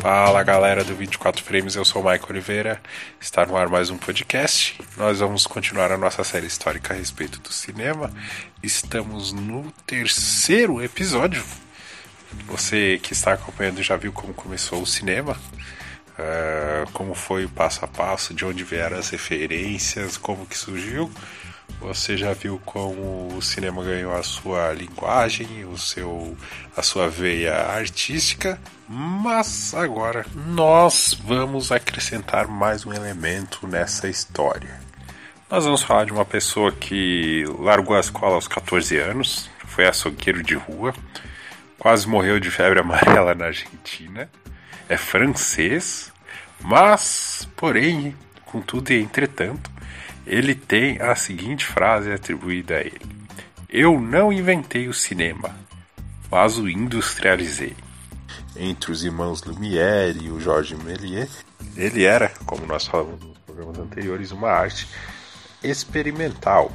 Fala 0.00 0.42
galera 0.42 0.82
do 0.82 0.94
24 0.94 1.44
Frames, 1.44 1.74
eu 1.74 1.84
sou 1.84 2.00
o 2.00 2.04
Michael 2.06 2.30
Oliveira. 2.30 2.80
Está 3.20 3.44
no 3.44 3.54
ar 3.54 3.68
mais 3.68 3.90
um 3.90 3.98
podcast. 3.98 4.80
Nós 4.96 5.18
vamos 5.18 5.46
continuar 5.46 5.92
a 5.92 5.98
nossa 5.98 6.24
série 6.24 6.46
histórica 6.46 6.94
a 6.94 6.96
respeito 6.96 7.38
do 7.38 7.52
cinema. 7.52 8.10
Estamos 8.62 9.30
no 9.30 9.70
terceiro 9.86 10.82
episódio. 10.82 11.44
Você 12.46 12.98
que 13.02 13.12
está 13.12 13.34
acompanhando 13.34 13.82
já 13.82 13.94
viu 13.94 14.10
como 14.10 14.32
começou 14.32 14.80
o 14.80 14.86
cinema, 14.86 15.32
uh, 16.18 16.90
como 16.94 17.14
foi 17.14 17.44
o 17.44 17.50
passo 17.50 17.84
a 17.84 17.88
passo, 17.88 18.32
de 18.32 18.42
onde 18.42 18.64
vieram 18.64 18.96
as 18.96 19.10
referências, 19.10 20.16
como 20.16 20.46
que 20.46 20.56
surgiu. 20.56 21.12
Você 21.78 22.16
já 22.16 22.32
viu 22.32 22.58
como 22.64 23.36
o 23.36 23.42
cinema 23.42 23.84
ganhou 23.84 24.14
a 24.16 24.22
sua 24.22 24.72
linguagem, 24.72 25.66
o 25.66 25.76
seu, 25.76 26.34
a 26.74 26.82
sua 26.82 27.06
veia 27.06 27.54
artística, 27.54 28.58
mas 28.92 29.72
agora 29.72 30.26
nós 30.34 31.16
vamos 31.24 31.70
acrescentar 31.70 32.48
mais 32.48 32.84
um 32.84 32.92
elemento 32.92 33.64
nessa 33.64 34.08
história. 34.08 34.80
Nós 35.48 35.64
vamos 35.64 35.80
falar 35.80 36.06
de 36.06 36.12
uma 36.12 36.24
pessoa 36.24 36.72
que 36.72 37.44
largou 37.60 37.96
a 37.96 38.00
escola 38.00 38.34
aos 38.34 38.48
14 38.48 38.96
anos, 38.96 39.48
foi 39.64 39.86
açougueiro 39.86 40.42
de 40.42 40.56
rua, 40.56 40.92
quase 41.78 42.08
morreu 42.08 42.40
de 42.40 42.50
febre 42.50 42.80
amarela 42.82 43.32
na 43.32 43.44
Argentina, 43.44 44.28
é 44.88 44.96
francês, 44.96 46.12
mas, 46.60 47.48
porém, 47.56 48.16
contudo 48.44 48.92
e 48.92 49.00
entretanto, 49.00 49.70
ele 50.26 50.52
tem 50.52 51.00
a 51.00 51.14
seguinte 51.14 51.64
frase 51.64 52.10
atribuída 52.10 52.78
a 52.78 52.80
ele: 52.80 53.00
Eu 53.68 54.00
não 54.00 54.32
inventei 54.32 54.88
o 54.88 54.92
cinema, 54.92 55.56
mas 56.28 56.58
o 56.58 56.68
industrializei. 56.68 57.76
Entre 58.56 58.90
os 58.90 59.04
irmãos 59.04 59.42
Lumière 59.42 60.18
e 60.20 60.30
o 60.30 60.40
Georges 60.40 60.78
Méliès, 60.82 61.44
ele 61.76 62.04
era, 62.04 62.30
como 62.44 62.66
nós 62.66 62.86
falamos 62.86 63.20
nos 63.20 63.38
programas 63.38 63.78
anteriores, 63.78 64.32
uma 64.32 64.50
arte 64.50 64.88
experimental. 65.62 66.72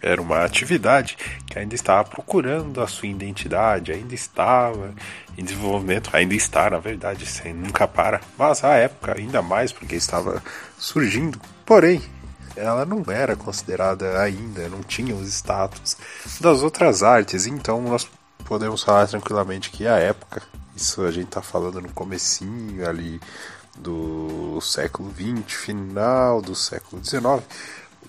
Era 0.00 0.20
uma 0.20 0.44
atividade 0.44 1.16
que 1.46 1.58
ainda 1.58 1.74
estava 1.74 2.08
procurando 2.08 2.80
a 2.80 2.88
sua 2.88 3.08
identidade, 3.08 3.92
ainda 3.92 4.14
estava 4.14 4.92
em 5.38 5.44
desenvolvimento, 5.44 6.10
ainda 6.12 6.34
está, 6.34 6.68
na 6.68 6.78
verdade, 6.78 7.24
sem 7.24 7.54
nunca 7.54 7.86
para, 7.86 8.20
mas 8.36 8.64
à 8.64 8.74
época 8.74 9.16
ainda 9.16 9.40
mais 9.40 9.72
porque 9.72 9.94
estava 9.94 10.42
surgindo. 10.76 11.40
Porém, 11.64 12.02
ela 12.56 12.84
não 12.84 13.04
era 13.08 13.36
considerada 13.36 14.20
ainda, 14.20 14.68
não 14.68 14.82
tinha 14.82 15.14
os 15.14 15.28
status 15.28 15.96
das 16.40 16.62
outras 16.62 17.02
artes, 17.02 17.46
então 17.46 17.80
nós 17.80 18.08
podemos 18.44 18.82
falar 18.82 19.06
tranquilamente 19.06 19.70
que 19.70 19.86
a 19.86 19.96
época, 19.96 20.42
isso 20.76 21.02
a 21.02 21.10
gente 21.10 21.26
está 21.26 21.42
falando 21.42 21.80
no 21.80 21.90
comecinho 21.90 22.88
ali 22.88 23.20
do 23.76 24.60
século 24.60 25.12
XX, 25.12 25.52
final 25.52 26.42
do 26.42 26.54
século 26.54 27.04
XIX, 27.04 27.24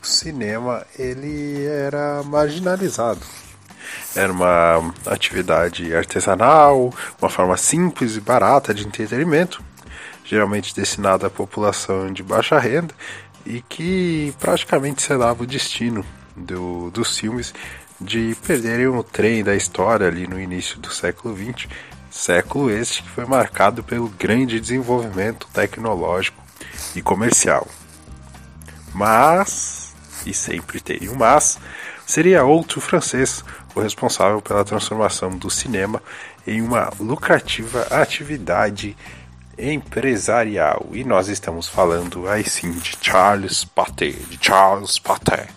o 0.02 0.06
cinema 0.06 0.86
ele 0.98 1.66
era 1.66 2.22
marginalizado. 2.24 3.22
Era 4.16 4.32
uma 4.32 4.94
atividade 5.06 5.96
artesanal, 5.96 6.94
uma 7.22 7.30
forma 7.30 7.58
simples 7.58 8.16
e 8.16 8.22
barata 8.22 8.74
de 8.74 8.86
entretenimento, 8.86 9.64
geralmente 10.26 10.76
destinada 10.76 11.28
à 11.28 11.30
população 11.30 12.12
de 12.12 12.24
baixa 12.24 12.60
renda 12.60 12.94
e 13.46 13.62
que 13.62 14.34
praticamente 14.40 15.02
selava 15.02 15.44
o 15.44 15.48
destino 15.48 16.06
do, 16.36 16.90
dos 16.92 17.18
filmes 17.18 17.54
de 18.00 18.36
perderem 18.46 18.88
o 18.88 19.04
trem 19.04 19.44
da 19.44 19.56
história 19.56 20.08
ali 20.08 20.28
no 20.28 20.40
início 20.40 20.80
do 20.80 20.92
século 20.92 21.36
XX, 21.36 21.68
século 22.14 22.70
este 22.70 23.02
que 23.02 23.10
foi 23.10 23.26
marcado 23.26 23.84
pelo 23.84 24.08
grande 24.08 24.60
desenvolvimento 24.60 25.48
tecnológico 25.52 26.42
e 26.96 27.02
comercial. 27.02 27.68
Mas, 28.94 29.96
e 30.24 30.34
sempre 30.34 30.80
tem 30.80 31.10
um 31.10 31.16
mas, 31.16 31.58
seria 32.06 32.44
outro 32.44 32.80
francês 32.80 33.44
o 33.74 33.82
responsável 33.82 34.40
pela 34.42 34.64
transformação 34.64 35.32
do 35.32 35.50
cinema 35.50 36.02
em 36.46 36.62
uma 36.62 36.92
lucrativa 37.00 37.88
atividade 37.90 38.96
empresarial. 39.58 40.88
E 40.92 41.04
nós 41.04 41.30
estamos 41.30 41.68
falando 41.68 42.30
aí 42.30 42.48
sim 42.48 42.72
de 42.74 42.96
Charles 43.02 43.66
Pater, 43.66 44.14
de 44.30 44.38
Charles 44.40 45.00
Pater. 45.00 45.50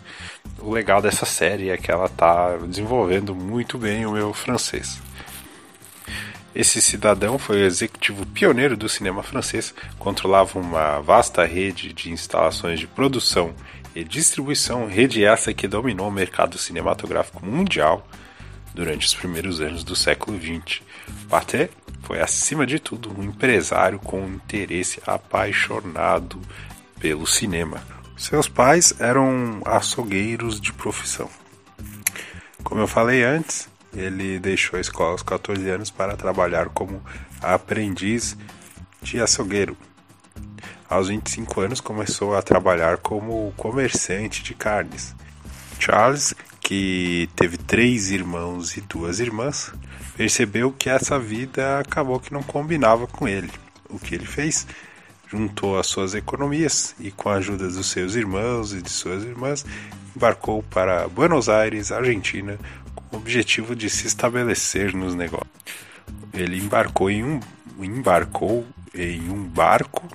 O 0.58 0.70
legal 0.70 1.02
dessa 1.02 1.26
série 1.26 1.68
é 1.68 1.76
que 1.76 1.90
ela 1.90 2.06
está 2.06 2.56
desenvolvendo 2.56 3.34
muito 3.34 3.76
bem 3.76 4.06
o 4.06 4.12
meu 4.12 4.32
francês. 4.32 5.05
Esse 6.56 6.80
cidadão 6.80 7.38
foi 7.38 7.60
o 7.60 7.66
executivo 7.66 8.24
pioneiro 8.24 8.78
do 8.78 8.88
cinema 8.88 9.22
francês, 9.22 9.74
controlava 9.98 10.58
uma 10.58 11.00
vasta 11.00 11.44
rede 11.44 11.92
de 11.92 12.10
instalações 12.10 12.80
de 12.80 12.86
produção 12.86 13.54
e 13.94 14.02
distribuição, 14.02 14.86
rede 14.86 15.22
essa 15.22 15.52
que 15.52 15.68
dominou 15.68 16.08
o 16.08 16.10
mercado 16.10 16.56
cinematográfico 16.56 17.44
mundial 17.44 18.08
durante 18.74 19.06
os 19.06 19.14
primeiros 19.14 19.60
anos 19.60 19.84
do 19.84 19.94
século 19.94 20.40
XX. 20.40 20.80
Pater 21.28 21.68
foi, 22.04 22.22
acima 22.22 22.66
de 22.66 22.78
tudo, 22.78 23.14
um 23.14 23.22
empresário 23.22 23.98
com 23.98 24.26
interesse 24.26 24.98
apaixonado 25.06 26.40
pelo 26.98 27.26
cinema. 27.26 27.82
Seus 28.16 28.48
pais 28.48 28.98
eram 28.98 29.60
açougueiros 29.66 30.58
de 30.58 30.72
profissão. 30.72 31.28
Como 32.64 32.80
eu 32.80 32.86
falei 32.86 33.22
antes, 33.22 33.68
ele 33.96 34.38
deixou 34.38 34.76
a 34.76 34.80
escola 34.80 35.12
aos 35.12 35.22
14 35.22 35.68
anos 35.68 35.90
para 35.90 36.16
trabalhar 36.16 36.68
como 36.68 37.02
aprendiz 37.42 38.36
de 39.02 39.20
açougueiro. 39.20 39.76
Aos 40.88 41.08
25 41.08 41.60
anos 41.60 41.80
começou 41.80 42.36
a 42.36 42.42
trabalhar 42.42 42.98
como 42.98 43.52
comerciante 43.56 44.42
de 44.42 44.54
carnes. 44.54 45.14
Charles, 45.78 46.34
que 46.60 47.28
teve 47.34 47.56
três 47.56 48.10
irmãos 48.10 48.76
e 48.76 48.80
duas 48.80 49.18
irmãs, 49.18 49.72
percebeu 50.16 50.72
que 50.72 50.88
essa 50.88 51.18
vida 51.18 51.80
acabou 51.80 52.20
que 52.20 52.32
não 52.32 52.42
combinava 52.42 53.06
com 53.06 53.26
ele. 53.26 53.50
O 53.88 53.98
que 53.98 54.14
ele 54.14 54.26
fez? 54.26 54.66
Juntou 55.28 55.78
as 55.78 55.88
suas 55.88 56.14
economias 56.14 56.94
e, 57.00 57.10
com 57.10 57.28
a 57.28 57.34
ajuda 57.34 57.68
dos 57.68 57.90
seus 57.90 58.14
irmãos 58.14 58.72
e 58.72 58.80
de 58.80 58.90
suas 58.90 59.24
irmãs, 59.24 59.66
embarcou 60.14 60.62
para 60.62 61.08
Buenos 61.08 61.48
Aires, 61.48 61.90
Argentina, 61.90 62.58
objetivo 63.10 63.74
de 63.74 63.88
se 63.88 64.06
estabelecer 64.06 64.94
nos 64.94 65.14
negócios. 65.14 65.50
Ele 66.32 66.58
embarcou 66.58 67.10
em 67.10 67.24
um, 67.24 67.40
embarcou 67.80 68.66
em 68.94 69.28
um 69.30 69.42
barco 69.44 70.06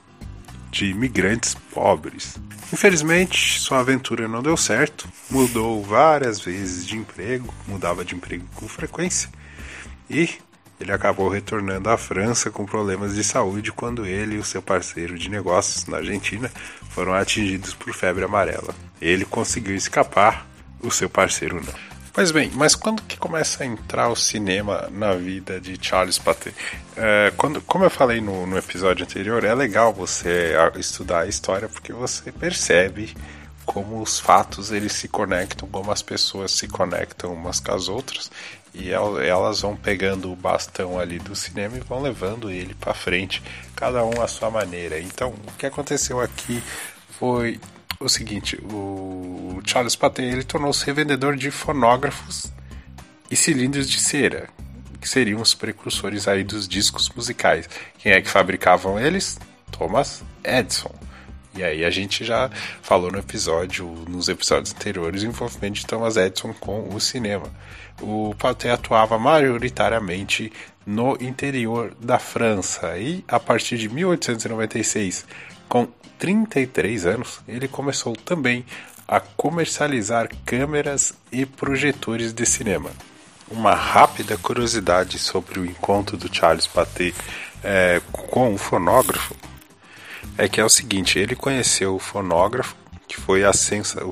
de 0.72 0.86
imigrantes 0.86 1.54
pobres. 1.54 2.38
Infelizmente, 2.72 3.60
sua 3.60 3.80
aventura 3.80 4.28
não 4.28 4.42
deu 4.42 4.56
certo, 4.56 5.08
mudou 5.30 5.84
várias 5.84 6.40
vezes 6.40 6.86
de 6.86 6.96
emprego, 6.96 7.54
mudava 7.68 8.06
de 8.06 8.16
emprego 8.16 8.46
com 8.56 8.68
frequência 8.68 9.30
e 10.10 10.30
ele 10.82 10.92
acabou 10.92 11.30
retornando 11.30 11.90
à 11.90 11.98
França 11.98 12.50
com 12.50 12.66
problemas 12.66 13.14
de 13.14 13.24
saúde 13.24 13.72
quando 13.72 14.06
ele 14.06 14.36
e 14.36 14.40
o 14.40 14.44
seu 14.44 14.64
parceiro 14.64 15.18
de 15.18 15.30
negócios 15.30 15.86
na 15.86 15.98
Argentina 15.98 16.52
foram 16.90 17.14
atingidos 17.14 17.74
por 17.74 17.94
febre 17.94 18.24
amarela. 18.24 18.74
Ele 19.00 19.24
conseguiu 19.24 19.76
escapar, 19.76 20.48
o 20.82 20.90
seu 20.90 21.08
parceiro 21.08 21.64
não. 21.64 21.91
Pois 22.14 22.30
bem, 22.30 22.52
mas 22.56 22.76
quando 22.76 23.02
que 23.04 23.16
começa 23.16 23.64
a 23.64 23.66
entrar 23.66 24.10
o 24.10 24.18
cinema 24.18 24.90
na 24.92 25.14
vida 25.14 25.62
de 25.62 25.78
Charles 25.82 26.20
Paté? 26.20 26.52
É, 26.98 27.32
quando, 27.38 27.62
como 27.62 27.86
eu 27.86 27.90
falei 27.90 28.20
no, 28.20 28.46
no 28.46 28.58
episódio 28.58 29.06
anterior, 29.06 29.46
é 29.46 29.56
legal 29.56 29.94
você 29.94 30.54
estudar 30.78 31.22
a 31.22 31.28
história 31.28 31.70
porque 31.70 31.94
você 31.94 32.30
percebe 32.30 33.16
como 33.66 34.02
os 34.02 34.20
fatos 34.20 34.74
eles 34.74 34.92
se 34.92 35.08
conectam, 35.08 35.70
como 35.70 35.90
as 35.90 36.02
pessoas 36.02 36.52
se 36.52 36.68
conectam 36.68 37.34
umas 37.34 37.62
com 37.62 37.72
as 37.74 37.88
outras 37.88 38.30
e 38.74 38.92
elas 38.92 39.62
vão 39.62 39.78
pegando 39.78 40.30
o 40.32 40.36
bastão 40.36 41.00
ali 41.00 41.18
do 41.18 41.34
cinema 41.34 41.78
e 41.78 41.82
vão 41.82 42.02
levando 42.02 42.52
ele 42.52 42.74
para 42.74 42.94
frente, 42.94 43.42
cada 43.74 44.04
um 44.04 44.22
à 44.22 44.28
sua 44.28 44.50
maneira. 44.50 45.00
Então, 45.00 45.30
o 45.30 45.52
que 45.58 45.66
aconteceu 45.66 46.20
aqui 46.20 46.62
foi 47.18 47.58
o 48.02 48.10
seguinte: 48.10 48.58
o 48.72 49.62
Charles 49.66 49.96
Patton 49.96 50.24
ele 50.24 50.44
tornou-se 50.44 50.86
revendedor 50.86 51.36
de 51.36 51.52
fonógrafos 51.52 52.52
e 53.30 53.36
cilindros 53.36 53.90
de 53.90 54.00
cera, 54.00 54.50
que 55.00 55.08
seriam 55.08 55.42
os 55.42 55.54
precursores 55.54 56.28
aí 56.28 56.44
dos 56.44 56.68
discos 56.68 57.10
musicais. 57.10 57.70
Quem 57.98 58.12
é 58.12 58.22
que 58.22 58.30
fabricavam 58.30 59.00
eles? 59.00 59.40
Thomas 59.72 60.24
Edison. 60.44 60.94
E 61.54 61.64
aí 61.64 61.84
a 61.84 61.90
gente 61.90 62.24
já 62.24 62.50
falou 62.82 63.12
no 63.12 63.20
episódio, 63.20 63.86
nos 64.08 64.30
episódios 64.30 64.74
anteriores, 64.74 65.24
o 65.24 65.26
envolvimento 65.26 65.80
de 65.80 65.86
Thomas 65.86 66.16
Edison 66.16 66.54
com 66.54 66.94
o 66.94 67.00
cinema. 67.00 67.52
O 68.02 68.34
Pathé 68.38 68.72
atuava 68.72 69.20
majoritariamente 69.20 70.52
no 70.86 71.18
interior 71.22 71.94
da 72.00 72.18
França 72.18 72.98
e 72.98 73.24
a 73.28 73.40
partir 73.40 73.78
de 73.78 73.90
1896, 73.90 75.26
com 75.72 75.88
33 76.20 77.06
anos, 77.06 77.40
ele 77.48 77.66
começou 77.66 78.14
também 78.14 78.66
a 79.08 79.22
comercializar 79.22 80.30
câmeras 80.46 81.14
e 81.32 81.46
projetores 81.46 82.34
de 82.34 82.46
cinema. 82.46 82.90
uma 83.50 83.74
rápida 83.74 84.38
curiosidade 84.38 85.18
sobre 85.18 85.62
o 85.62 85.66
encontro 85.66 86.18
do 86.18 86.34
Charles 86.34 86.68
Paté 86.68 87.14
é, 87.64 88.02
com 88.12 88.54
o 88.54 88.58
fonógrafo 88.58 89.34
é 90.38 90.50
que 90.50 90.60
é 90.60 90.66
o 90.66 90.70
seguinte, 90.70 91.18
ele 91.18 91.38
conheceu 91.38 91.96
o 91.96 92.00
fonógrafo, 92.00 92.76
que 93.08 93.16
foi 93.16 93.46
a 93.46 93.54
sensa, 93.54 94.04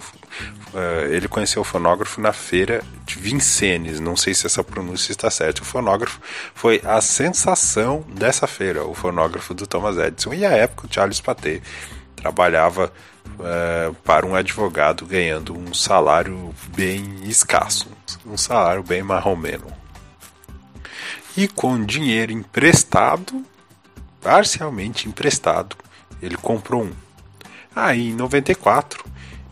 uh, 0.74 1.06
ele 1.12 1.28
conheceu 1.28 1.62
o 1.62 1.66
fonógrafo 1.66 2.22
na 2.22 2.34
feira 2.34 2.84
de 3.06 3.18
Vincennes, 3.18 4.00
não 4.00 4.16
sei 4.16 4.34
se 4.34 4.46
essa 4.46 4.64
pronúncia 4.64 5.12
está 5.12 5.30
certa. 5.30 5.62
O 5.62 5.66
fonógrafo 5.66 6.20
foi 6.54 6.82
a 6.84 7.02
sensação 7.02 8.06
dessa 8.10 8.48
feira, 8.48 8.84
o 8.86 8.94
fonógrafo 8.94 9.54
do 9.54 9.68
Thomas 9.68 9.98
Edison. 9.98 10.34
E 10.34 10.46
à 10.46 10.52
época 10.52 10.88
o 10.88 10.94
Charles 10.94 11.22
Paté 11.22 11.62
trabalhava 12.16 12.92
uh, 13.40 13.94
para 14.04 14.26
um 14.26 14.36
advogado 14.36 15.06
ganhando 15.06 15.58
um 15.58 15.74
salário 15.74 16.54
bem 16.76 17.22
escasso, 17.24 17.88
um 18.26 18.38
salário 18.38 18.84
bem 18.84 19.02
marromeno. 19.02 19.68
E 21.38 21.48
com 21.48 21.84
dinheiro 21.84 22.32
emprestado, 22.32 23.46
parcialmente 24.22 25.08
emprestado, 25.08 25.76
ele 26.22 26.36
comprou 26.36 26.84
um. 26.84 26.92
Aí, 27.76 28.10
em 28.10 28.14
94, 28.14 29.06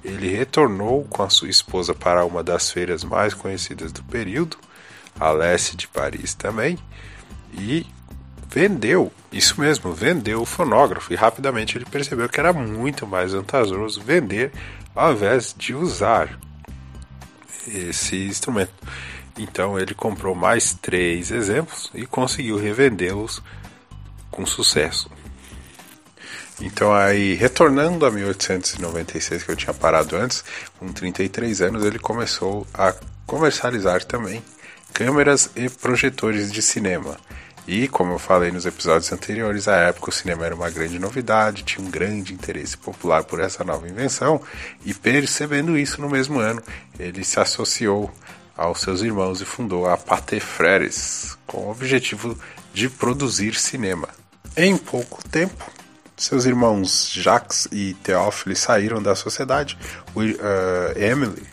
ele 0.07 0.33
retornou 0.33 1.03
com 1.03 1.21
a 1.21 1.29
sua 1.29 1.49
esposa 1.49 1.93
para 1.93 2.23
uma 2.25 2.41
das 2.41 2.71
feiras 2.71 3.03
mais 3.03 3.33
conhecidas 3.33 3.91
do 3.91 4.01
período, 4.03 4.57
a 5.19 5.31
leste 5.31 5.75
de 5.75 5.87
Paris 5.87 6.33
também, 6.33 6.77
e 7.53 7.85
vendeu, 8.49 9.11
isso 9.31 9.59
mesmo, 9.59 9.91
vendeu 9.91 10.41
o 10.41 10.45
fonógrafo. 10.45 11.11
E 11.11 11.15
rapidamente 11.15 11.77
ele 11.77 11.85
percebeu 11.85 12.29
que 12.29 12.39
era 12.39 12.53
muito 12.53 13.05
mais 13.05 13.33
vantajoso 13.33 14.01
vender 14.01 14.51
ao 14.95 15.11
invés 15.11 15.53
de 15.55 15.75
usar 15.75 16.39
esse 17.67 18.27
instrumento. 18.27 18.73
Então 19.37 19.77
ele 19.77 19.93
comprou 19.93 20.33
mais 20.33 20.73
três 20.73 21.31
exemplos 21.31 21.91
e 21.93 22.05
conseguiu 22.05 22.57
revendê-los 22.57 23.43
com 24.31 24.45
sucesso. 24.45 25.09
Então 26.59 26.93
aí, 26.93 27.35
retornando 27.35 28.05
a 28.05 28.11
1896, 28.11 29.43
que 29.43 29.51
eu 29.51 29.55
tinha 29.55 29.73
parado 29.73 30.15
antes, 30.15 30.43
com 30.79 30.91
33 30.91 31.61
anos, 31.61 31.85
ele 31.85 31.99
começou 31.99 32.65
a 32.73 32.95
comercializar 33.25 34.03
também 34.03 34.43
câmeras 34.93 35.51
e 35.55 35.69
projetores 35.69 36.51
de 36.51 36.61
cinema. 36.61 37.17
E, 37.67 37.87
como 37.89 38.13
eu 38.13 38.19
falei 38.19 38.49
nos 38.49 38.65
episódios 38.65 39.11
anteriores, 39.11 39.67
à 39.67 39.75
época 39.75 40.09
o 40.09 40.13
cinema 40.13 40.45
era 40.45 40.55
uma 40.55 40.69
grande 40.69 40.97
novidade, 40.97 41.63
tinha 41.63 41.85
um 41.85 41.91
grande 41.91 42.33
interesse 42.33 42.77
popular 42.77 43.25
por 43.25 43.41
essa 43.41 43.63
nova 43.63 43.87
invenção, 43.89 44.41
e 44.85 44.93
percebendo 44.93 45.77
isso 45.77 46.01
no 46.01 46.09
mesmo 46.09 46.39
ano, 46.39 46.63
ele 46.97 47.25
se 47.25 47.39
associou 47.41 48.09
aos 48.55 48.79
seus 48.79 49.01
irmãos 49.01 49.41
e 49.41 49.45
fundou 49.45 49.85
a 49.85 49.97
Pathé 49.97 50.39
Frères, 50.39 51.37
com 51.45 51.57
o 51.57 51.71
objetivo 51.71 52.39
de 52.73 52.89
produzir 52.89 53.53
cinema. 53.55 54.07
Em 54.55 54.77
pouco 54.77 55.21
tempo, 55.27 55.69
seus 56.17 56.45
irmãos 56.45 57.11
Jacques 57.13 57.67
e 57.71 57.93
Theophile 58.03 58.55
saíram 58.55 59.01
da 59.01 59.15
sociedade. 59.15 59.77
O, 60.15 60.21
uh, 60.21 60.97
Emily 60.97 61.45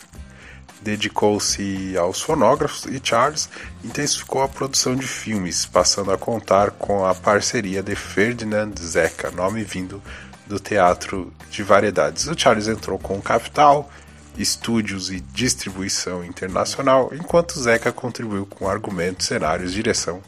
dedicou-se 0.80 1.96
aos 1.96 2.20
fonógrafos 2.20 2.84
e 2.86 3.00
Charles 3.02 3.48
intensificou 3.82 4.42
a 4.42 4.48
produção 4.48 4.94
de 4.94 5.06
filmes, 5.06 5.64
passando 5.64 6.12
a 6.12 6.18
contar 6.18 6.70
com 6.72 7.06
a 7.06 7.14
parceria 7.14 7.82
de 7.82 7.94
Ferdinand 7.94 8.72
Zeca, 8.78 9.30
nome 9.30 9.64
vindo 9.64 10.02
do 10.46 10.58
teatro 10.58 11.32
de 11.50 11.62
variedades. 11.62 12.26
O 12.26 12.38
Charles 12.38 12.68
entrou 12.68 12.98
com 12.98 13.20
capital, 13.20 13.90
estúdios 14.36 15.10
e 15.10 15.20
distribuição 15.20 16.22
internacional, 16.22 17.10
enquanto 17.14 17.58
Zeca 17.58 17.90
contribuiu 17.90 18.44
com 18.44 18.68
argumentos, 18.68 19.26
cenários, 19.26 19.72
direção 19.72 20.22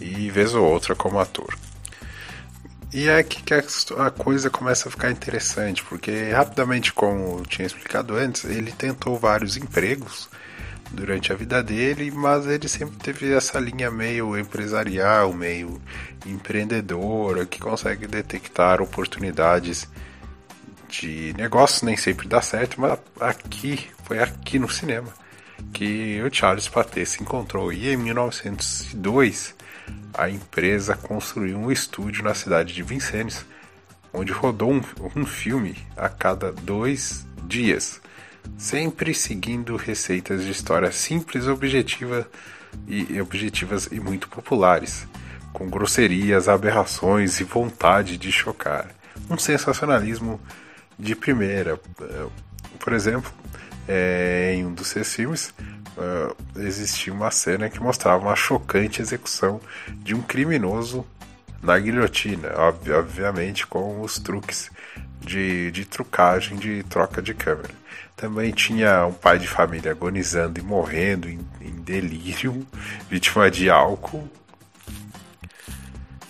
e 0.00 0.28
vez 0.30 0.54
ou 0.54 0.64
outra 0.64 0.96
como 0.96 1.20
ator. 1.20 1.56
E 2.94 3.08
é 3.08 3.24
que 3.24 3.42
a 3.98 4.10
coisa 4.12 4.48
começa 4.48 4.88
a 4.88 4.90
ficar 4.90 5.10
interessante, 5.10 5.82
porque 5.82 6.30
rapidamente, 6.30 6.92
como 6.92 7.42
tinha 7.42 7.66
explicado 7.66 8.14
antes, 8.14 8.44
ele 8.44 8.70
tentou 8.70 9.18
vários 9.18 9.56
empregos 9.56 10.28
durante 10.92 11.32
a 11.32 11.34
vida 11.34 11.60
dele, 11.60 12.12
mas 12.12 12.46
ele 12.46 12.68
sempre 12.68 12.96
teve 12.98 13.34
essa 13.34 13.58
linha 13.58 13.90
meio 13.90 14.38
empresarial, 14.38 15.32
meio 15.32 15.82
empreendedora, 16.24 17.44
que 17.44 17.58
consegue 17.58 18.06
detectar 18.06 18.80
oportunidades 18.80 19.88
de 20.88 21.34
negócios, 21.36 21.82
nem 21.82 21.96
sempre 21.96 22.28
dá 22.28 22.40
certo, 22.40 22.80
mas 22.80 22.96
aqui, 23.20 23.88
foi 24.04 24.20
aqui 24.20 24.56
no 24.56 24.70
cinema 24.70 25.12
que 25.72 26.22
o 26.22 26.32
Charles 26.32 26.68
Paté 26.68 27.04
se 27.04 27.22
encontrou. 27.22 27.72
E 27.72 27.88
em 27.88 27.96
1902 27.96 29.54
a 30.16 30.30
empresa 30.30 30.96
construiu 30.96 31.58
um 31.58 31.70
estúdio 31.70 32.22
na 32.22 32.34
cidade 32.34 32.72
de 32.72 32.82
Vincennes, 32.82 33.44
onde 34.12 34.32
rodou 34.32 34.72
um, 34.72 34.80
um 35.16 35.26
filme 35.26 35.76
a 35.96 36.08
cada 36.08 36.52
dois 36.52 37.26
dias, 37.46 38.00
sempre 38.56 39.12
seguindo 39.12 39.76
receitas 39.76 40.44
de 40.44 40.52
história 40.52 40.92
simples, 40.92 41.48
objetiva 41.48 42.28
e 42.86 43.20
objetivas 43.20 43.88
e 43.90 43.98
muito 43.98 44.28
populares, 44.28 45.06
com 45.52 45.68
grosserias, 45.68 46.48
aberrações 46.48 47.40
e 47.40 47.44
vontade 47.44 48.16
de 48.16 48.30
chocar. 48.30 48.88
Um 49.30 49.38
sensacionalismo 49.38 50.40
de 50.98 51.14
primeira. 51.14 51.80
Por 52.78 52.92
exemplo, 52.92 53.32
é, 53.88 54.54
em 54.56 54.64
um 54.66 54.72
dos 54.72 54.88
seus 54.88 55.14
filmes, 55.14 55.54
uh, 55.96 56.60
existia 56.60 57.12
uma 57.12 57.30
cena 57.30 57.68
que 57.68 57.80
mostrava 57.80 58.24
uma 58.24 58.36
chocante 58.36 59.02
execução 59.02 59.60
de 59.98 60.14
um 60.14 60.22
criminoso 60.22 61.06
na 61.62 61.78
guilhotina, 61.78 62.52
ob 62.58 62.92
obviamente 62.92 63.66
com 63.66 64.02
os 64.02 64.18
truques 64.18 64.70
de, 65.20 65.70
de 65.70 65.84
trucagem 65.84 66.58
de 66.58 66.82
troca 66.84 67.22
de 67.22 67.32
câmera. 67.32 67.70
Também 68.14 68.52
tinha 68.52 69.06
um 69.06 69.12
pai 69.12 69.38
de 69.38 69.48
família 69.48 69.90
agonizando 69.90 70.60
e 70.60 70.62
morrendo 70.62 71.28
em, 71.28 71.40
em 71.60 71.72
delírio, 71.72 72.66
vítima 73.10 73.50
de 73.50 73.70
álcool. 73.70 74.28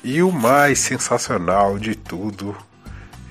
E 0.02 0.22
o 0.22 0.30
mais 0.30 0.78
sensacional 0.78 1.78
de 1.78 1.94
tudo, 1.94 2.56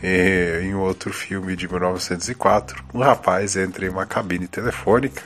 eh, 0.03 0.61
em 0.63 0.75
outro 0.75 1.13
filme 1.13 1.55
de 1.55 1.67
1904, 1.67 2.83
um 2.93 2.99
rapaz 2.99 3.55
entra 3.55 3.85
em 3.85 3.89
uma 3.89 4.05
cabine 4.05 4.47
telefônica 4.47 5.23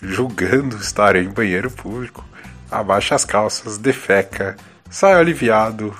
julgando 0.00 0.76
estar 0.76 1.16
em 1.16 1.28
banheiro 1.28 1.70
público, 1.70 2.24
abaixa 2.70 3.14
as 3.14 3.24
calças, 3.24 3.78
defeca, 3.78 4.56
sai 4.88 5.14
aliviado, 5.14 5.94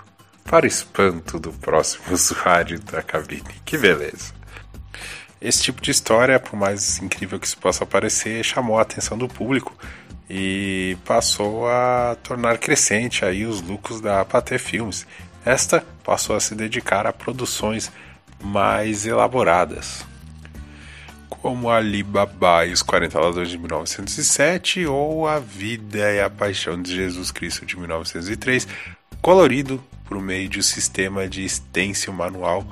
para 0.44 0.66
espanto 0.66 1.38
do 1.38 1.52
próximo 1.52 2.04
usuário 2.14 2.80
da 2.80 3.02
cabine. 3.02 3.44
Que 3.64 3.76
beleza! 3.76 4.32
Esse 5.40 5.62
tipo 5.62 5.80
de 5.80 5.90
história, 5.90 6.40
por 6.40 6.56
mais 6.56 6.98
incrível 7.00 7.38
que 7.38 7.46
isso 7.46 7.58
possa 7.58 7.86
parecer, 7.86 8.42
chamou 8.42 8.78
a 8.78 8.82
atenção 8.82 9.16
do 9.16 9.28
público 9.28 9.76
e 10.28 10.96
passou 11.04 11.68
a 11.68 12.16
tornar 12.22 12.58
crescente 12.58 13.24
aí 13.24 13.46
os 13.46 13.60
lucros 13.60 14.00
da 14.00 14.24
Pathé 14.24 14.58
Filmes. 14.58 15.06
Esta 15.44 15.84
passou 16.08 16.34
a 16.34 16.40
se 16.40 16.54
dedicar 16.54 17.06
a 17.06 17.12
produções 17.12 17.92
mais 18.42 19.04
elaboradas 19.04 20.06
como 21.42 21.68
Alibaba 21.70 22.64
e 22.64 22.72
os 22.72 22.80
40 22.80 23.20
Ladrões 23.20 23.50
de 23.50 23.58
1907 23.58 24.86
ou 24.86 25.28
A 25.28 25.38
Vida 25.38 26.10
e 26.10 26.18
a 26.18 26.30
Paixão 26.30 26.80
de 26.80 26.96
Jesus 26.96 27.30
Cristo 27.30 27.66
de 27.66 27.78
1903, 27.78 28.66
colorido 29.20 29.84
por 30.06 30.18
meio 30.18 30.48
de 30.48 30.60
um 30.60 30.62
sistema 30.62 31.28
de 31.28 31.46
stencil 31.46 32.14
manual 32.14 32.66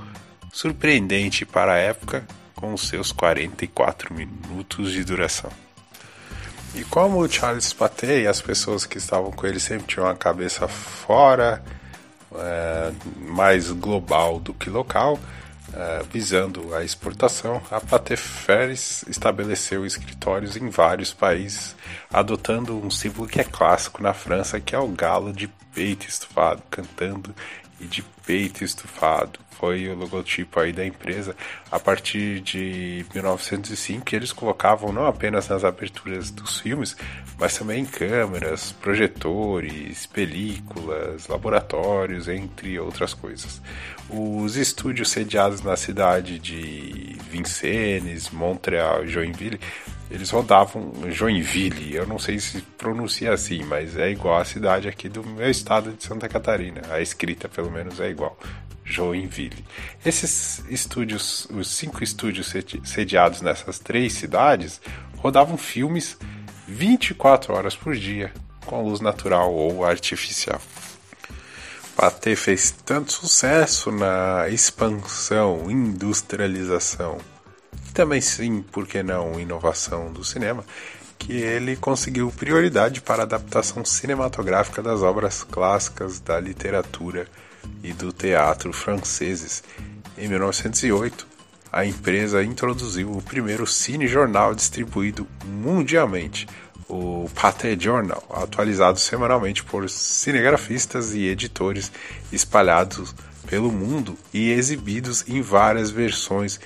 surpreendente 0.50 1.45
para 1.45 1.75
a 1.75 1.78
época, 1.78 2.26
com 2.55 2.75
seus 2.75 3.12
44 3.12 4.14
minutos 4.14 4.93
de 4.93 5.05
duração. 5.05 5.50
E 6.75 6.83
como 6.85 7.19
o 7.19 7.28
Charles 7.28 7.75
Paté 7.75 8.23
e 8.23 8.26
as 8.26 8.40
pessoas 8.40 8.87
que 8.87 8.97
estavam 8.97 9.31
com 9.31 9.47
ele 9.47 9.61
sempre 9.61 9.87
tinham 9.87 10.09
a 10.09 10.16
cabeça 10.16 10.66
fora, 10.66 11.62
é, 12.40 12.93
mais 13.19 13.71
global 13.71 14.38
do 14.40 14.55
que 14.55 14.71
local, 14.71 15.19
Uh, 15.69 16.07
visando 16.11 16.75
a 16.75 16.85
exportação, 16.85 17.61
a 17.73 17.81
Pateferes 17.81 19.05
estabeleceu 19.09 19.85
escritórios 19.85 20.57
em 20.57 20.71
vários 20.71 21.12
países, 21.12 21.75
adotando 22.11 22.78
um 22.78 22.88
símbolo 22.88 23.28
que 23.28 23.40
é 23.40 23.45
clássico 23.45 24.00
na 24.00 24.14
França, 24.14 24.61
que 24.61 24.76
é 24.76 24.78
o 24.78 24.87
galo 24.87 25.33
de 25.33 25.49
peito 25.75 26.07
estufado, 26.07 26.62
cantando 26.71 27.35
e 27.80 27.85
de 27.85 28.02
peito 28.25 28.64
estufado. 28.64 29.40
Foi 29.52 29.88
o 29.88 29.95
logotipo 29.95 30.61
aí 30.61 30.73
da 30.73 30.85
empresa. 30.85 31.35
A 31.71 31.80
partir 31.80 32.40
de 32.40 33.06
1905, 33.14 34.14
eles 34.14 34.33
colocavam 34.33 34.92
não 34.92 35.06
apenas 35.06 35.49
nas 35.49 35.64
aberturas 35.64 36.30
dos 36.30 36.61
filmes, 36.61 36.95
mas 37.38 37.56
também 37.56 37.83
em 37.83 37.87
câmeras, 37.87 38.73
projetores, 38.73 40.04
películas, 40.06 41.26
laboratórios, 41.26 42.28
entre 42.28 42.78
outras 42.78 43.14
coisas. 43.14 43.62
Os 44.11 44.56
estúdios 44.56 45.11
sediados 45.11 45.62
na 45.62 45.76
cidade 45.76 46.38
de 46.38 47.16
Vincennes, 47.30 48.30
Montreal 48.30 49.04
e 49.04 49.09
Joinville 49.09 49.61
eles 50.10 50.30
rodavam 50.30 50.92
Joinville, 51.10 51.94
eu 51.94 52.06
não 52.06 52.18
sei 52.18 52.38
se 52.38 52.60
pronuncia 52.78 53.32
assim, 53.32 53.64
mas 53.64 53.96
é 53.96 54.10
igual 54.10 54.40
a 54.40 54.44
cidade 54.44 54.88
aqui 54.88 55.08
do 55.08 55.25
meu 55.25 55.50
estado 55.50 55.92
de 55.92 56.04
Santa 56.04 56.28
Catarina. 56.28 56.82
A 56.90 57.00
escrita, 57.00 57.48
pelo 57.48 57.70
menos, 57.70 57.98
é 58.00 58.08
igual. 58.08 58.38
Joinville. 58.84 59.64
Esses 60.04 60.64
estúdios, 60.68 61.48
os 61.50 61.68
cinco 61.68 62.04
estúdios 62.04 62.52
sediados 62.84 63.40
nessas 63.40 63.80
três 63.80 64.12
cidades, 64.12 64.80
rodavam 65.16 65.56
filmes 65.56 66.16
24 66.68 67.52
horas 67.52 67.75
por 67.75 67.96
dia, 67.96 68.32
com 68.64 68.82
luz 68.82 69.00
natural 69.00 69.52
ou 69.52 69.84
artificial. 69.84 70.60
Pathé 71.96 72.36
fez 72.36 72.70
tanto 72.70 73.10
sucesso 73.10 73.90
na 73.90 74.48
expansão, 74.48 75.68
industrialização 75.68 77.18
também 77.97 78.21
sim, 78.21 78.61
por 78.61 78.87
que 78.87 79.03
não, 79.03 79.41
inovação 79.41 80.12
do 80.12 80.23
cinema, 80.23 80.62
que 81.19 81.33
ele 81.33 81.75
conseguiu 81.76 82.31
prioridade 82.31 83.00
para 83.00 83.23
a 83.23 83.25
adaptação 83.25 83.87
cinematográfica 83.87 84.83
das 84.83 85.00
obras 85.00 85.43
clássicas 85.43 86.21
da 86.21 86.38
literatura 86.38 87.26
e 87.83 87.95
do 87.95 88.12
teatro 88.12 88.71
franceses. 88.71 89.65
Em 90.19 90.29
1908, 90.29 91.26
a 91.73 91.87
empresa 91.87 92.45
introduziu 92.45 93.11
o 93.12 93.23
primeiro 93.23 93.67
cine-jornal 93.67 94.55
distribuído 94.55 95.26
mundialmente, 95.47 96.47
o 96.91 97.31
Pathé 97.35 97.79
Journal, 97.81 98.23
atualizado 98.31 99.00
semanalmente 99.00 99.65
por 99.65 99.88
cinegrafistas 99.88 101.15
e 101.15 101.25
editores 101.25 101.91
espalhados 102.31 103.15
pelo 103.47 103.73
mundo 103.73 104.19
e 104.35 104.50
exibidos 104.50 105.25
em 105.26 105.41
várias 105.41 105.91
versões 105.91 106.61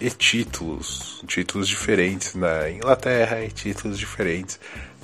e 0.00 0.10
títulos, 0.10 1.22
títulos 1.26 1.68
diferentes 1.68 2.34
na 2.34 2.70
Inglaterra 2.70 3.44
e 3.44 3.50
títulos 3.50 3.98
diferentes 3.98 4.58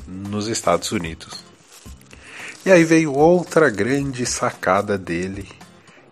nos 0.07 0.49
Estados 0.49 0.91
Unidos. 0.93 1.45
E 2.65 2.73
aí 2.73 2.83
veio 2.83 3.13
outra 3.13 3.69
grande 3.71 4.25
sacada 4.25 4.97
dele 4.97 5.49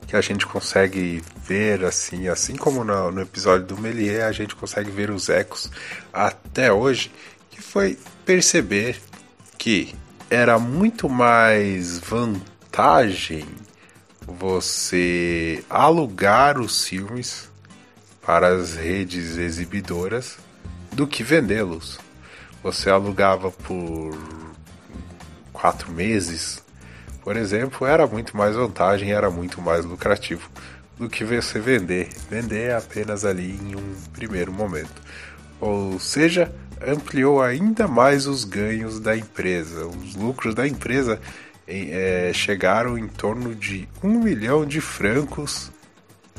que 0.06 0.14
a 0.14 0.20
gente 0.20 0.46
consegue 0.46 1.22
ver 1.44 1.84
assim, 1.84 2.28
assim 2.28 2.54
como 2.54 2.84
no, 2.84 3.10
no 3.10 3.22
episódio 3.22 3.66
do 3.66 3.78
Melier, 3.78 4.26
a 4.26 4.32
gente 4.32 4.54
consegue 4.54 4.90
ver 4.90 5.10
os 5.10 5.28
ecos 5.28 5.70
até 6.12 6.72
hoje, 6.72 7.10
que 7.50 7.60
foi 7.60 7.98
perceber 8.24 9.00
que 9.58 9.94
era 10.30 10.58
muito 10.58 11.08
mais 11.08 11.98
vantagem 11.98 13.46
você 14.26 15.64
alugar 15.68 16.60
os 16.60 16.86
filmes 16.86 17.48
para 18.24 18.48
as 18.48 18.74
redes 18.74 19.36
exibidoras 19.36 20.38
do 20.92 21.06
que 21.06 21.22
vendê-los. 21.22 21.98
Você 22.62 22.88
alugava 22.88 23.50
por 23.50 24.16
quatro 25.52 25.92
meses, 25.92 26.62
por 27.22 27.36
exemplo, 27.36 27.86
era 27.86 28.06
muito 28.06 28.36
mais 28.36 28.54
vantagem, 28.54 29.12
era 29.12 29.30
muito 29.30 29.60
mais 29.60 29.84
lucrativo 29.84 30.50
do 30.98 31.08
que 31.08 31.24
você 31.24 31.58
vender. 31.58 32.08
Vender 32.30 32.74
apenas 32.74 33.24
ali 33.24 33.58
em 33.62 33.74
um 33.74 33.94
primeiro 34.12 34.52
momento. 34.52 35.02
Ou 35.60 35.98
seja, 35.98 36.54
ampliou 36.86 37.42
ainda 37.42 37.88
mais 37.88 38.26
os 38.26 38.44
ganhos 38.44 39.00
da 39.00 39.16
empresa. 39.16 39.86
Os 39.86 40.14
lucros 40.14 40.54
da 40.54 40.68
empresa 40.68 41.18
é, 41.66 42.30
chegaram 42.34 42.98
em 42.98 43.08
torno 43.08 43.54
de 43.54 43.88
um 44.02 44.20
milhão 44.20 44.66
de 44.66 44.80
francos 44.80 45.72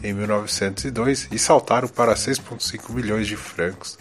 em 0.03 0.13
1902 0.13 1.29
e 1.31 1.39
saltaram 1.39 1.87
para 1.87 2.13
6,5 2.13 2.91
milhões 2.91 3.27
de 3.27 3.35
francos 3.35 3.97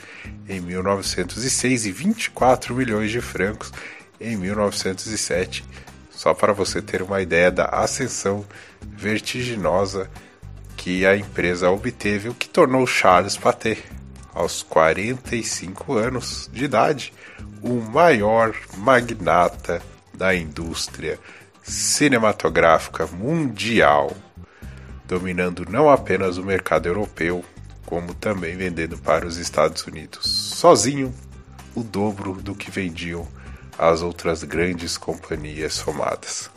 em 0.49 0.61
1906 0.61 1.87
e 1.87 1.93
24 1.93 2.75
milhões 2.75 3.11
de 3.11 3.21
francos 3.21 3.73
em 4.21 4.37
1907. 4.37 5.65
Só 6.11 6.33
para 6.33 6.53
você 6.53 6.81
ter 6.81 7.03
uma 7.03 7.21
ideia 7.21 7.51
da 7.51 7.67
ascensão 7.67 8.45
vertiginosa 8.83 10.11
que 10.77 11.07
a 11.07 11.17
empresa 11.17 11.71
obteve, 11.71 12.29
o 12.29 12.35
que 12.35 12.49
tornou 12.49 12.87
Charles 12.87 13.37
Pathé, 13.37 13.79
aos 14.35 14.63
45 14.63 15.95
anos 15.95 16.51
de 16.53 16.65
idade, 16.65 17.13
o 17.63 17.81
maior 17.81 18.55
magnata 18.77 19.81
da 20.13 20.35
indústria 20.35 21.19
cinematográfica 21.63 23.07
mundial 23.07 24.15
dominando 25.07 25.67
não 25.69 25.89
apenas 25.89 26.39
o 26.39 26.45
mercado 26.45 26.87
europeu, 26.87 27.45
como 27.87 28.15
também 28.15 28.57
vendendo 28.57 28.97
para 28.99 29.27
os 29.27 29.37
Estados 29.37 29.85
Unidos, 29.87 30.27
sozinho, 30.27 31.15
o 31.75 31.83
dobro 31.83 32.35
do 32.35 32.55
que 32.55 32.71
vendiam 32.71 33.27
as 33.79 34.03
outras 34.03 34.43
grandes 34.45 34.97
companhias 34.97 35.75
somadas. 35.75 36.51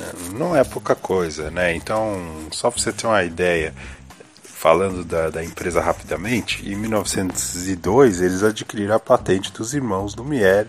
É, 0.00 0.36
não 0.36 0.56
é 0.56 0.64
pouca 0.64 0.94
coisa, 0.94 1.50
né? 1.50 1.74
Então, 1.74 2.48
só 2.50 2.70
para 2.70 2.80
você 2.80 2.92
ter 2.92 3.06
uma 3.06 3.22
ideia, 3.22 3.72
falando 4.42 5.04
da, 5.04 5.30
da, 5.30 5.44
empresa 5.44 5.80
rapidamente, 5.80 6.68
em 6.68 6.74
1902 6.74 8.20
eles 8.20 8.42
adquiriram 8.42 8.96
a 8.96 8.98
patente 8.98 9.52
dos 9.52 9.72
irmãos 9.72 10.16
Lumière 10.16 10.68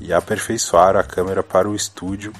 e 0.00 0.12
aperfeiçoaram 0.12 1.00
a 1.00 1.04
câmera 1.04 1.42
para 1.42 1.68
o 1.68 1.74
estúdio 1.74 2.32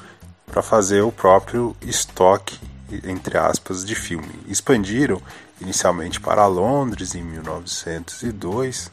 para 0.46 0.62
fazer 0.62 1.00
o 1.02 1.11
próprio 1.11 1.76
estoque 1.82 2.61
entre 3.04 3.38
aspas, 3.38 3.84
de 3.84 3.94
filme. 3.94 4.28
Expandiram 4.46 5.20
inicialmente 5.60 6.20
para 6.20 6.46
Londres 6.46 7.14
em 7.14 7.22
1902, 7.22 8.90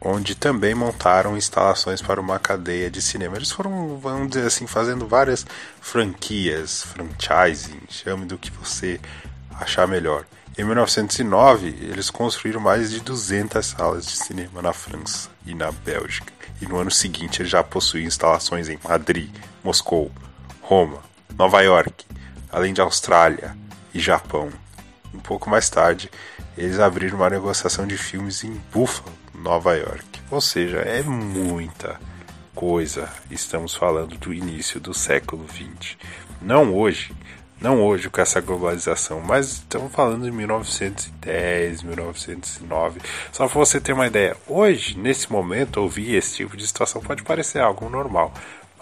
onde 0.00 0.34
também 0.34 0.74
montaram 0.74 1.36
instalações 1.36 2.02
para 2.02 2.20
uma 2.20 2.38
cadeia 2.38 2.90
de 2.90 3.00
cinema. 3.00 3.36
Eles 3.36 3.50
foram, 3.50 3.98
vamos 3.98 4.28
dizer 4.28 4.46
assim, 4.46 4.66
fazendo 4.66 5.06
várias 5.06 5.46
franquias, 5.80 6.82
franchising, 6.82 7.80
chame 7.88 8.26
do 8.26 8.38
que 8.38 8.50
você 8.50 9.00
achar 9.60 9.86
melhor. 9.86 10.24
Em 10.56 10.64
1909, 10.64 11.68
eles 11.80 12.10
construíram 12.10 12.60
mais 12.60 12.90
de 12.90 13.00
200 13.00 13.64
salas 13.64 14.04
de 14.04 14.12
cinema 14.12 14.60
na 14.60 14.72
França 14.72 15.30
e 15.46 15.54
na 15.54 15.72
Bélgica. 15.72 16.30
E 16.60 16.66
no 16.66 16.76
ano 16.76 16.90
seguinte, 16.90 17.40
eles 17.40 17.50
já 17.50 17.62
possuíam 17.62 18.06
instalações 18.06 18.68
em 18.68 18.78
Madrid, 18.84 19.30
Moscou, 19.64 20.12
Roma, 20.60 20.98
Nova 21.38 21.62
York, 21.62 22.04
além 22.52 22.74
de 22.74 22.80
Austrália 22.80 23.56
e 23.94 23.98
Japão. 23.98 24.50
Um 25.14 25.18
pouco 25.18 25.48
mais 25.48 25.68
tarde, 25.68 26.10
eles 26.56 26.78
abriram 26.78 27.16
uma 27.16 27.30
negociação 27.30 27.86
de 27.86 27.96
filmes 27.96 28.44
em 28.44 28.60
Buffalo, 28.72 29.12
Nova 29.34 29.74
York. 29.74 30.20
Ou 30.30 30.40
seja, 30.40 30.78
é 30.78 31.02
muita 31.02 31.98
coisa. 32.54 33.08
Estamos 33.30 33.74
falando 33.74 34.16
do 34.18 34.32
início 34.32 34.78
do 34.78 34.92
século 34.92 35.46
XX. 35.48 35.96
Não 36.40 36.74
hoje, 36.74 37.14
não 37.60 37.80
hoje 37.82 38.10
com 38.10 38.20
essa 38.20 38.40
globalização, 38.40 39.20
mas 39.20 39.52
estamos 39.52 39.92
falando 39.92 40.24
de 40.24 40.32
1910, 40.32 41.82
1909. 41.82 43.00
Só 43.30 43.46
para 43.46 43.58
você 43.58 43.80
ter 43.80 43.92
uma 43.92 44.06
ideia, 44.06 44.36
hoje, 44.46 44.98
nesse 44.98 45.30
momento, 45.30 45.78
ouvir 45.78 46.14
esse 46.14 46.36
tipo 46.36 46.56
de 46.56 46.66
situação 46.66 47.00
pode 47.00 47.22
parecer 47.22 47.60
algo 47.60 47.88
normal, 47.88 48.32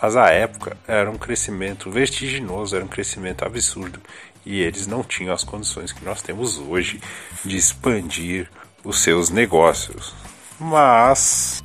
mas 0.01 0.17
à 0.17 0.31
época 0.31 0.77
era 0.87 1.11
um 1.11 1.19
crescimento 1.19 1.91
vertiginoso, 1.91 2.75
era 2.75 2.85
um 2.85 2.89
crescimento 2.89 3.45
absurdo 3.45 4.01
e 4.45 4.61
eles 4.61 4.87
não 4.87 5.03
tinham 5.03 5.35
as 5.35 5.45
condições 5.45 5.93
que 5.93 6.05
nós 6.05 6.23
temos 6.23 6.59
hoje 6.59 7.01
de 7.45 7.57
expandir 7.57 8.51
os 8.83 9.03
seus 9.03 9.29
negócios. 9.29 10.15
Mas, 10.59 11.63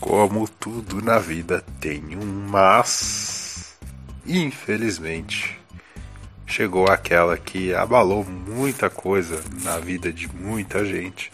como 0.00 0.48
tudo 0.48 1.02
na 1.02 1.18
vida 1.18 1.62
tem 1.80 2.16
um 2.16 2.48
mas, 2.48 3.76
infelizmente, 4.26 5.58
chegou 6.46 6.88
aquela 6.88 7.36
que 7.36 7.74
abalou 7.74 8.24
muita 8.24 8.88
coisa 8.88 9.42
na 9.62 9.78
vida 9.78 10.12
de 10.12 10.26
muita 10.28 10.84
gente 10.84 11.30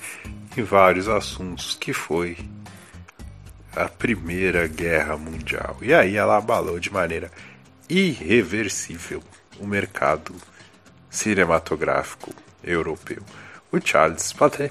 em 0.57 0.63
vários 0.63 1.09
assuntos, 1.09 1.77
que 1.81 1.93
foi 1.93 2.37
a 3.77 3.89
Primeira 3.89 4.67
Guerra 4.67 5.17
Mundial. 5.17 5.77
E 5.83 5.93
aí 5.93 6.17
ela 6.17 6.37
abalou 6.37 6.79
de 6.79 6.93
maneira 6.93 7.31
irreversível 7.89 9.23
o 9.59 9.67
mercado 9.67 10.35
cinematográfico 11.11 12.33
europeu. 12.63 13.23
O 13.71 13.79
Charles 13.85 14.33
Paté, 14.33 14.71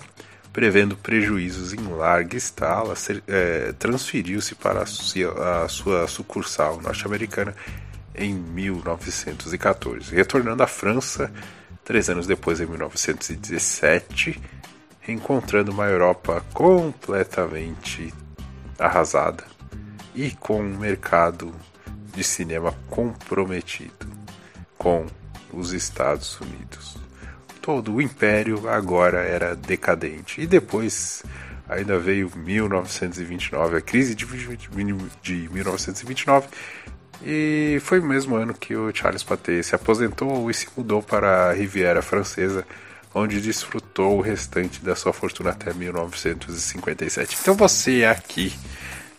prevendo 0.51 0.95
prejuízos 0.95 1.73
em 1.73 1.87
larga 1.87 2.37
escala, 2.37 2.93
é, 3.27 3.73
transferiu-se 3.73 4.55
para 4.55 4.83
a 4.83 5.67
sua 5.67 6.07
sucursal 6.07 6.81
norte-americana 6.81 7.55
em 8.15 8.33
1914, 8.33 10.13
retornando 10.13 10.63
à 10.63 10.67
França 10.67 11.31
três 11.83 12.09
anos 12.09 12.27
depois, 12.27 12.61
em 12.61 12.65
1917, 12.65 14.39
encontrando 15.07 15.71
uma 15.71 15.85
Europa 15.85 16.43
completamente 16.53 18.13
arrasada 18.85 19.43
e 20.13 20.31
com 20.31 20.61
um 20.61 20.77
mercado 20.77 21.53
de 22.13 22.23
cinema 22.23 22.73
comprometido 22.89 24.07
com 24.77 25.05
os 25.51 25.73
Estados 25.73 26.39
Unidos. 26.39 26.97
Todo 27.61 27.95
o 27.95 28.01
império 28.01 28.69
agora 28.69 29.21
era 29.21 29.55
decadente 29.55 30.41
e 30.41 30.45
depois 30.45 31.23
ainda 31.67 31.97
veio 31.97 32.29
1929, 32.35 33.77
a 33.77 33.81
crise 33.81 34.13
de, 34.13 34.25
de 35.21 35.49
1929, 35.49 36.47
e 37.25 37.77
foi 37.81 37.99
o 37.99 38.05
mesmo 38.05 38.35
ano 38.35 38.53
que 38.53 38.75
o 38.75 38.93
Charles 38.93 39.23
Paté 39.23 39.63
se 39.63 39.73
aposentou 39.73 40.51
e 40.51 40.53
se 40.53 40.67
mudou 40.75 41.01
para 41.01 41.49
a 41.49 41.53
Riviera 41.53 42.01
Francesa, 42.01 42.67
onde 43.13 43.39
desfrutou 43.39 44.17
o 44.17 44.21
restante 44.21 44.83
da 44.83 44.95
sua 44.95 45.13
fortuna 45.13 45.51
até 45.51 45.73
1957. 45.73 47.37
Então 47.39 47.55
você 47.55 48.05
aqui, 48.05 48.53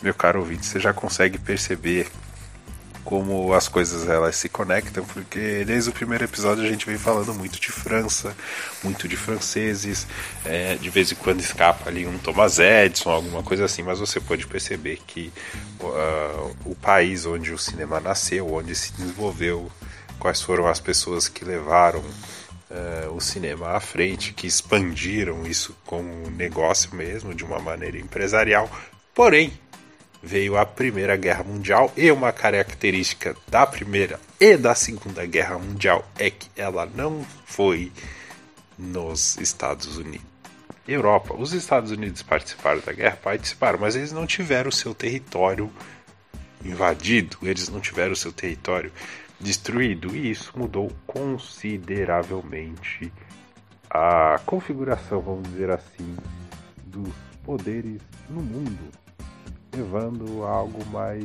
meu 0.02 0.14
caro 0.14 0.40
ouvinte, 0.40 0.66
você 0.66 0.80
já 0.80 0.92
consegue 0.92 1.38
perceber 1.38 2.08
como 3.04 3.52
as 3.52 3.68
coisas 3.68 4.08
elas 4.08 4.34
se 4.34 4.48
conectam, 4.48 5.04
porque 5.04 5.62
desde 5.64 5.90
o 5.90 5.92
primeiro 5.92 6.24
episódio 6.24 6.64
a 6.64 6.66
gente 6.66 6.86
vem 6.86 6.96
falando 6.96 7.34
muito 7.34 7.60
de 7.60 7.70
França, 7.70 8.34
muito 8.82 9.06
de 9.06 9.16
franceses, 9.16 10.06
é, 10.44 10.74
de 10.76 10.88
vez 10.88 11.12
em 11.12 11.14
quando 11.14 11.40
escapa 11.40 11.90
ali 11.90 12.06
um 12.06 12.16
Thomas 12.16 12.58
Edison, 12.58 13.10
alguma 13.10 13.42
coisa 13.42 13.66
assim, 13.66 13.82
mas 13.82 14.00
você 14.00 14.18
pode 14.20 14.46
perceber 14.46 15.00
que 15.06 15.30
uh, 15.80 16.56
o 16.64 16.74
país 16.74 17.26
onde 17.26 17.52
o 17.52 17.58
cinema 17.58 18.00
nasceu, 18.00 18.50
onde 18.50 18.74
se 18.74 18.92
desenvolveu, 18.94 19.70
quais 20.18 20.40
foram 20.40 20.66
as 20.66 20.80
pessoas 20.80 21.28
que 21.28 21.44
levaram 21.44 22.02
uh, 22.70 23.12
o 23.14 23.20
cinema 23.20 23.70
à 23.70 23.80
frente, 23.80 24.32
que 24.32 24.46
expandiram 24.46 25.46
isso 25.46 25.76
como 25.84 26.30
negócio 26.30 26.94
mesmo, 26.94 27.34
de 27.34 27.44
uma 27.44 27.58
maneira 27.58 27.98
empresarial. 27.98 28.70
Porém, 29.14 29.52
veio 30.22 30.56
a 30.56 30.64
Primeira 30.64 31.16
Guerra 31.16 31.44
Mundial 31.44 31.92
e 31.96 32.10
uma 32.10 32.32
característica 32.32 33.36
da 33.46 33.66
Primeira 33.66 34.18
e 34.40 34.56
da 34.56 34.74
Segunda 34.74 35.26
Guerra 35.26 35.58
Mundial 35.58 36.08
é 36.18 36.30
que 36.30 36.48
ela 36.56 36.86
não 36.86 37.24
foi 37.44 37.92
nos 38.78 39.36
Estados 39.36 39.96
Unidos. 39.98 40.34
Europa, 40.86 41.34
os 41.34 41.52
Estados 41.52 41.90
Unidos 41.90 42.22
participaram 42.22 42.80
da 42.80 42.92
guerra, 42.92 43.16
participaram, 43.22 43.78
mas 43.78 43.96
eles 43.96 44.12
não 44.12 44.26
tiveram 44.26 44.68
o 44.68 44.72
seu 44.72 44.94
território 44.94 45.70
invadido, 46.62 47.38
eles 47.42 47.68
não 47.68 47.80
tiveram 47.80 48.12
o 48.12 48.16
seu 48.16 48.32
território 48.32 48.92
destruído, 49.44 50.16
e 50.16 50.30
isso 50.30 50.52
mudou 50.56 50.90
consideravelmente 51.06 53.12
a 53.90 54.40
configuração, 54.44 55.20
vamos 55.20 55.48
dizer 55.50 55.70
assim, 55.70 56.16
dos 56.86 57.14
poderes 57.44 58.00
no 58.28 58.42
mundo 58.42 58.90
levando 59.76 60.44
a 60.44 60.50
algo 60.50 60.84
mais 60.86 61.24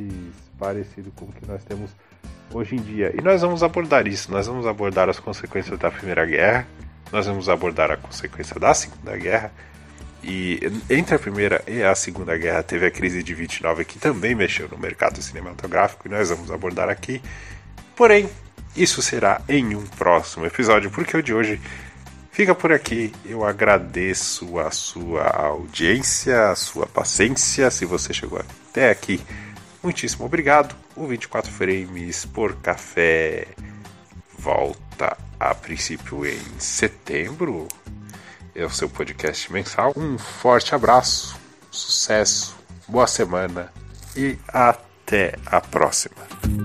parecido 0.58 1.10
com 1.12 1.24
o 1.24 1.32
que 1.32 1.46
nós 1.46 1.64
temos 1.64 1.90
hoje 2.52 2.76
em 2.76 2.82
dia. 2.82 3.14
E 3.16 3.22
nós 3.22 3.40
vamos 3.40 3.62
abordar 3.62 4.06
isso, 4.06 4.30
nós 4.30 4.46
vamos 4.46 4.66
abordar 4.66 5.08
as 5.08 5.18
consequências 5.20 5.78
da 5.78 5.90
Primeira 5.90 6.26
Guerra, 6.26 6.66
nós 7.12 7.26
vamos 7.26 7.48
abordar 7.48 7.90
a 7.90 7.96
consequência 7.96 8.58
da 8.58 8.74
Segunda 8.74 9.16
Guerra. 9.16 9.52
E 10.22 10.60
entre 10.90 11.14
a 11.14 11.18
Primeira 11.18 11.62
e 11.66 11.82
a 11.82 11.94
Segunda 11.94 12.36
Guerra 12.36 12.62
teve 12.62 12.84
a 12.84 12.90
crise 12.90 13.22
de 13.22 13.32
29 13.32 13.86
que 13.86 13.98
também 13.98 14.34
mexeu 14.34 14.68
no 14.68 14.76
mercado 14.76 15.22
cinematográfico 15.22 16.06
e 16.06 16.10
nós 16.10 16.28
vamos 16.28 16.50
abordar 16.50 16.90
aqui. 16.90 17.22
Porém, 18.00 18.30
isso 18.74 19.02
será 19.02 19.42
em 19.46 19.76
um 19.76 19.84
próximo 19.84 20.46
episódio, 20.46 20.90
porque 20.90 21.14
o 21.14 21.22
de 21.22 21.34
hoje 21.34 21.60
fica 22.32 22.54
por 22.54 22.72
aqui. 22.72 23.12
Eu 23.26 23.44
agradeço 23.44 24.58
a 24.58 24.70
sua 24.70 25.24
audiência, 25.24 26.48
a 26.48 26.56
sua 26.56 26.86
paciência, 26.86 27.70
se 27.70 27.84
você 27.84 28.14
chegou 28.14 28.38
até 28.38 28.88
aqui. 28.88 29.20
Muitíssimo 29.82 30.24
obrigado. 30.24 30.74
O 30.96 31.06
24 31.06 31.52
Frames 31.52 32.24
por 32.24 32.54
Café 32.62 33.48
volta 34.38 35.14
a 35.38 35.54
princípio 35.54 36.24
em 36.24 36.40
setembro. 36.58 37.68
É 38.54 38.64
o 38.64 38.70
seu 38.70 38.88
podcast 38.88 39.52
mensal. 39.52 39.92
Um 39.94 40.16
forte 40.16 40.74
abraço, 40.74 41.38
sucesso, 41.70 42.56
boa 42.88 43.06
semana 43.06 43.70
e 44.16 44.38
até 44.48 45.34
a 45.44 45.60
próxima. 45.60 46.59